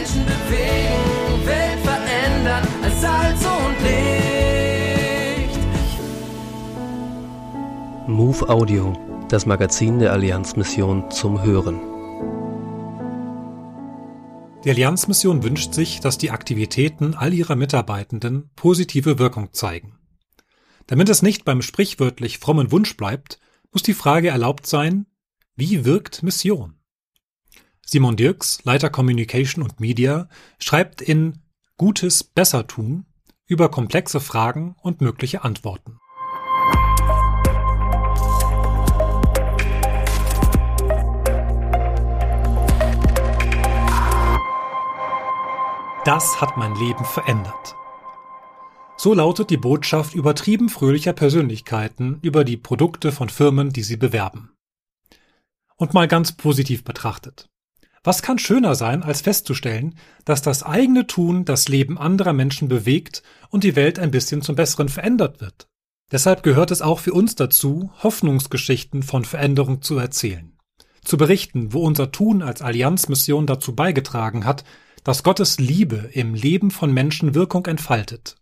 Menschen 0.00 0.24
bewegen, 0.24 1.46
Welt 1.46 1.80
verändern 1.80 2.66
als 2.82 3.00
Salz 3.02 3.44
und 3.44 3.76
Licht. 3.82 5.58
Move 8.08 8.48
Audio, 8.48 8.94
das 9.28 9.44
Magazin 9.44 9.98
der 9.98 10.12
Allianzmission 10.12 11.10
zum 11.10 11.42
Hören. 11.42 11.80
Die 14.64 14.70
Allianzmission 14.70 15.42
wünscht 15.42 15.74
sich, 15.74 16.00
dass 16.00 16.16
die 16.16 16.30
Aktivitäten 16.30 17.14
all 17.14 17.34
ihrer 17.34 17.56
Mitarbeitenden 17.56 18.48
positive 18.56 19.18
Wirkung 19.18 19.52
zeigen. 19.52 19.98
Damit 20.86 21.10
es 21.10 21.20
nicht 21.20 21.44
beim 21.44 21.60
sprichwörtlich 21.60 22.38
frommen 22.38 22.72
Wunsch 22.72 22.96
bleibt, 22.96 23.38
muss 23.70 23.82
die 23.82 23.92
Frage 23.92 24.28
erlaubt 24.28 24.66
sein, 24.66 25.04
wie 25.56 25.84
wirkt 25.84 26.22
Mission? 26.22 26.79
Simon 27.92 28.14
Dirks, 28.14 28.62
Leiter 28.62 28.88
Communication 28.88 29.64
und 29.64 29.80
Media, 29.80 30.28
schreibt 30.60 31.02
in 31.02 31.40
Gutes 31.76 32.22
besser 32.22 32.68
tun 32.68 33.04
über 33.48 33.68
komplexe 33.68 34.20
Fragen 34.20 34.76
und 34.80 35.00
mögliche 35.00 35.42
Antworten. 35.42 35.98
Das 46.04 46.40
hat 46.40 46.56
mein 46.56 46.76
Leben 46.76 47.04
verändert. 47.04 47.74
So 48.96 49.14
lautet 49.14 49.50
die 49.50 49.56
Botschaft 49.56 50.14
übertrieben 50.14 50.68
fröhlicher 50.68 51.12
Persönlichkeiten 51.12 52.20
über 52.22 52.44
die 52.44 52.56
Produkte 52.56 53.10
von 53.10 53.28
Firmen, 53.28 53.70
die 53.70 53.82
sie 53.82 53.96
bewerben. 53.96 54.52
Und 55.74 55.92
mal 55.92 56.06
ganz 56.06 56.30
positiv 56.30 56.84
betrachtet. 56.84 57.49
Was 58.02 58.22
kann 58.22 58.38
schöner 58.38 58.74
sein, 58.74 59.02
als 59.02 59.20
festzustellen, 59.20 59.94
dass 60.24 60.40
das 60.40 60.62
eigene 60.62 61.06
Tun 61.06 61.44
das 61.44 61.68
Leben 61.68 61.98
anderer 61.98 62.32
Menschen 62.32 62.68
bewegt 62.68 63.22
und 63.50 63.62
die 63.62 63.76
Welt 63.76 63.98
ein 63.98 64.10
bisschen 64.10 64.40
zum 64.40 64.56
Besseren 64.56 64.88
verändert 64.88 65.40
wird? 65.40 65.68
Deshalb 66.10 66.42
gehört 66.42 66.70
es 66.70 66.82
auch 66.82 66.98
für 66.98 67.12
uns 67.12 67.34
dazu, 67.34 67.90
Hoffnungsgeschichten 68.02 69.02
von 69.02 69.24
Veränderung 69.24 69.82
zu 69.82 69.98
erzählen. 69.98 70.56
Zu 71.04 71.18
berichten, 71.18 71.72
wo 71.72 71.82
unser 71.82 72.10
Tun 72.10 72.42
als 72.42 72.62
Allianzmission 72.62 73.46
dazu 73.46 73.74
beigetragen 73.74 74.44
hat, 74.44 74.64
dass 75.04 75.22
Gottes 75.22 75.58
Liebe 75.58 76.10
im 76.12 76.34
Leben 76.34 76.70
von 76.70 76.92
Menschen 76.92 77.34
Wirkung 77.34 77.66
entfaltet. 77.66 78.36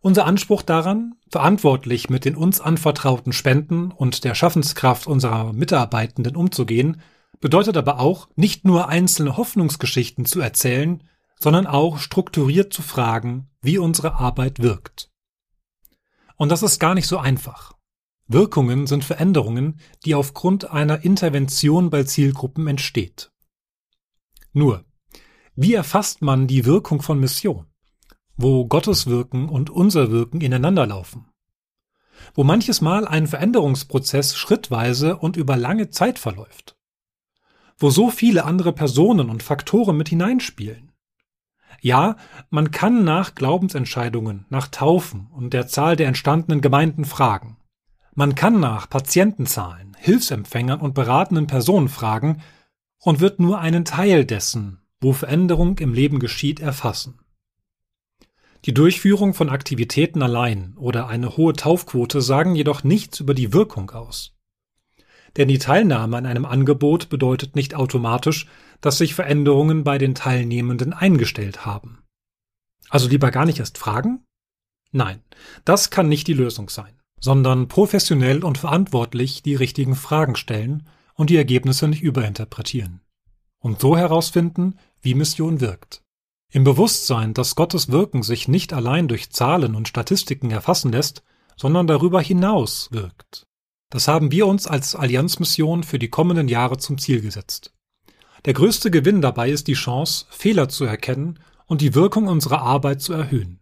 Unser 0.00 0.26
Anspruch 0.26 0.62
daran, 0.62 1.14
verantwortlich 1.30 2.08
mit 2.08 2.24
den 2.24 2.36
uns 2.36 2.60
anvertrauten 2.60 3.32
Spenden 3.32 3.90
und 3.90 4.24
der 4.24 4.34
Schaffenskraft 4.34 5.06
unserer 5.06 5.52
Mitarbeitenden 5.52 6.36
umzugehen, 6.36 7.00
bedeutet 7.40 7.76
aber 7.76 8.00
auch, 8.00 8.28
nicht 8.36 8.64
nur 8.64 8.88
einzelne 8.88 9.36
Hoffnungsgeschichten 9.36 10.24
zu 10.24 10.40
erzählen, 10.40 11.02
sondern 11.38 11.66
auch 11.66 11.98
strukturiert 11.98 12.72
zu 12.72 12.82
fragen, 12.82 13.50
wie 13.60 13.78
unsere 13.78 14.14
Arbeit 14.14 14.60
wirkt. 14.60 15.10
Und 16.36 16.50
das 16.50 16.62
ist 16.62 16.78
gar 16.78 16.94
nicht 16.94 17.06
so 17.06 17.18
einfach. 17.18 17.74
Wirkungen 18.26 18.86
sind 18.86 19.04
Veränderungen, 19.04 19.80
die 20.04 20.14
aufgrund 20.14 20.70
einer 20.70 21.02
Intervention 21.04 21.90
bei 21.90 22.04
Zielgruppen 22.04 22.66
entsteht. 22.66 23.32
Nur, 24.52 24.84
wie 25.54 25.74
erfasst 25.74 26.22
man 26.22 26.46
die 26.46 26.64
Wirkung 26.64 27.02
von 27.02 27.18
Mission? 27.18 27.66
Wo 28.36 28.66
Gottes 28.66 29.06
Wirken 29.06 29.48
und 29.48 29.70
unser 29.70 30.10
Wirken 30.10 30.40
ineinanderlaufen? 30.40 31.26
Wo 32.34 32.44
manches 32.44 32.80
Mal 32.80 33.06
ein 33.08 33.26
Veränderungsprozess 33.26 34.36
schrittweise 34.36 35.16
und 35.16 35.36
über 35.36 35.56
lange 35.56 35.90
Zeit 35.90 36.18
verläuft? 36.18 36.77
Wo 37.78 37.90
so 37.90 38.10
viele 38.10 38.44
andere 38.44 38.72
Personen 38.72 39.30
und 39.30 39.42
Faktoren 39.42 39.96
mit 39.96 40.08
hineinspielen? 40.08 40.90
Ja, 41.80 42.16
man 42.50 42.72
kann 42.72 43.04
nach 43.04 43.36
Glaubensentscheidungen, 43.36 44.46
nach 44.48 44.66
Taufen 44.66 45.28
und 45.30 45.52
der 45.52 45.68
Zahl 45.68 45.94
der 45.94 46.08
entstandenen 46.08 46.60
Gemeinden 46.60 47.04
fragen. 47.04 47.56
Man 48.14 48.34
kann 48.34 48.58
nach 48.58 48.90
Patientenzahlen, 48.90 49.96
Hilfsempfängern 49.96 50.80
und 50.80 50.94
beratenden 50.94 51.46
Personen 51.46 51.88
fragen 51.88 52.42
und 52.98 53.20
wird 53.20 53.38
nur 53.38 53.60
einen 53.60 53.84
Teil 53.84 54.24
dessen, 54.24 54.82
wo 55.00 55.12
Veränderung 55.12 55.78
im 55.78 55.94
Leben 55.94 56.18
geschieht, 56.18 56.58
erfassen. 56.58 57.20
Die 58.64 58.74
Durchführung 58.74 59.34
von 59.34 59.48
Aktivitäten 59.48 60.20
allein 60.20 60.74
oder 60.76 61.06
eine 61.06 61.36
hohe 61.36 61.52
Taufquote 61.52 62.20
sagen 62.22 62.56
jedoch 62.56 62.82
nichts 62.82 63.20
über 63.20 63.34
die 63.34 63.52
Wirkung 63.52 63.92
aus. 63.92 64.37
Denn 65.38 65.48
die 65.48 65.58
Teilnahme 65.58 66.16
an 66.16 66.26
einem 66.26 66.44
Angebot 66.44 67.08
bedeutet 67.08 67.54
nicht 67.56 67.74
automatisch, 67.74 68.46
dass 68.80 68.98
sich 68.98 69.14
Veränderungen 69.14 69.84
bei 69.84 69.96
den 69.96 70.14
Teilnehmenden 70.14 70.92
eingestellt 70.92 71.64
haben. 71.64 72.02
Also 72.90 73.08
lieber 73.08 73.30
gar 73.30 73.46
nicht 73.46 73.60
erst 73.60 73.78
fragen? 73.78 74.24
Nein, 74.90 75.22
das 75.64 75.90
kann 75.90 76.08
nicht 76.08 76.26
die 76.26 76.34
Lösung 76.34 76.68
sein, 76.68 77.00
sondern 77.20 77.68
professionell 77.68 78.42
und 78.42 78.58
verantwortlich 78.58 79.42
die 79.42 79.54
richtigen 79.54 79.94
Fragen 79.94 80.34
stellen 80.34 80.88
und 81.14 81.30
die 81.30 81.36
Ergebnisse 81.36 81.86
nicht 81.86 82.02
überinterpretieren. 82.02 83.00
Und 83.60 83.80
so 83.80 83.96
herausfinden, 83.96 84.76
wie 85.00 85.14
Mission 85.14 85.60
wirkt. 85.60 86.02
Im 86.50 86.64
Bewusstsein, 86.64 87.34
dass 87.34 87.54
Gottes 87.54 87.90
Wirken 87.90 88.22
sich 88.22 88.48
nicht 88.48 88.72
allein 88.72 89.06
durch 89.06 89.30
Zahlen 89.30 89.74
und 89.74 89.86
Statistiken 89.86 90.50
erfassen 90.50 90.90
lässt, 90.90 91.22
sondern 91.56 91.86
darüber 91.86 92.20
hinaus 92.20 92.88
wirkt. 92.90 93.47
Das 93.90 94.08
haben 94.08 94.30
wir 94.32 94.46
uns 94.46 94.66
als 94.66 94.94
Allianzmission 94.94 95.82
für 95.82 95.98
die 95.98 96.08
kommenden 96.08 96.48
Jahre 96.48 96.78
zum 96.78 96.98
Ziel 96.98 97.20
gesetzt. 97.20 97.74
Der 98.44 98.52
größte 98.52 98.90
Gewinn 98.90 99.20
dabei 99.20 99.50
ist 99.50 99.66
die 99.66 99.74
Chance, 99.74 100.26
Fehler 100.30 100.68
zu 100.68 100.84
erkennen 100.84 101.38
und 101.66 101.80
die 101.80 101.94
Wirkung 101.94 102.28
unserer 102.28 102.62
Arbeit 102.62 103.00
zu 103.00 103.12
erhöhen. 103.12 103.60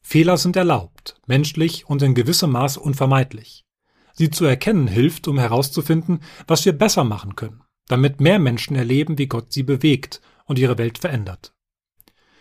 Fehler 0.00 0.36
sind 0.36 0.56
erlaubt, 0.56 1.20
menschlich 1.26 1.86
und 1.86 2.02
in 2.02 2.14
gewissem 2.14 2.52
Maß 2.52 2.76
unvermeidlich. 2.76 3.64
Sie 4.12 4.30
zu 4.30 4.44
erkennen 4.44 4.86
hilft, 4.86 5.26
um 5.26 5.38
herauszufinden, 5.38 6.20
was 6.46 6.64
wir 6.64 6.72
besser 6.72 7.04
machen 7.04 7.34
können 7.34 7.64
damit 7.88 8.20
mehr 8.20 8.38
Menschen 8.38 8.76
erleben, 8.76 9.18
wie 9.18 9.26
Gott 9.26 9.52
sie 9.52 9.62
bewegt 9.62 10.20
und 10.46 10.58
ihre 10.58 10.78
Welt 10.78 10.98
verändert. 10.98 11.54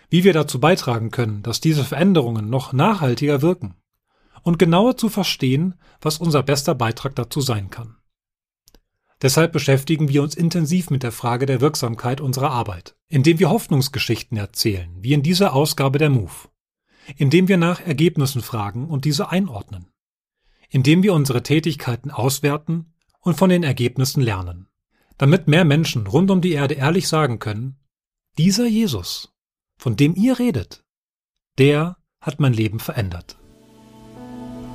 Wie 0.09 0.23
wir 0.23 0.33
dazu 0.33 0.59
beitragen 0.59 1.11
können, 1.11 1.41
dass 1.43 1.61
diese 1.61 1.83
Veränderungen 1.83 2.49
noch 2.49 2.73
nachhaltiger 2.73 3.41
wirken 3.41 3.75
und 4.43 4.59
genauer 4.59 4.97
zu 4.97 5.09
verstehen, 5.09 5.75
was 6.01 6.19
unser 6.19 6.43
bester 6.43 6.75
Beitrag 6.75 7.15
dazu 7.15 7.41
sein 7.41 7.69
kann. 7.69 7.97
Deshalb 9.21 9.53
beschäftigen 9.53 10.09
wir 10.09 10.21
uns 10.21 10.35
intensiv 10.35 10.89
mit 10.89 11.01
der 11.01 11.13
Frage 11.13 11.45
der 11.45 11.61
Wirksamkeit 11.61 12.21
unserer 12.21 12.51
Arbeit, 12.51 12.95
indem 13.07 13.39
wir 13.39 13.49
Hoffnungsgeschichten 13.49 14.37
erzählen, 14.37 14.95
wie 14.99 15.13
in 15.13 15.23
dieser 15.23 15.53
Ausgabe 15.53 15.97
der 15.97 16.09
MOVE, 16.09 16.49
indem 17.15 17.47
wir 17.47 17.57
nach 17.57 17.79
Ergebnissen 17.79 18.41
fragen 18.41 18.87
und 18.87 19.05
diese 19.05 19.31
einordnen, 19.31 19.87
indem 20.69 21.03
wir 21.03 21.13
unsere 21.13 21.41
Tätigkeiten 21.41 22.11
auswerten 22.11 22.93
und 23.21 23.37
von 23.37 23.49
den 23.49 23.63
Ergebnissen 23.63 24.21
lernen 24.21 24.67
damit 25.17 25.47
mehr 25.47 25.65
Menschen 25.65 26.07
rund 26.07 26.31
um 26.31 26.41
die 26.41 26.53
Erde 26.53 26.75
ehrlich 26.75 27.07
sagen 27.07 27.39
können, 27.39 27.77
dieser 28.37 28.65
Jesus, 28.65 29.33
von 29.77 29.95
dem 29.95 30.15
ihr 30.15 30.39
redet, 30.39 30.83
der 31.57 31.97
hat 32.19 32.39
mein 32.39 32.53
Leben 32.53 32.79
verändert. 32.79 33.37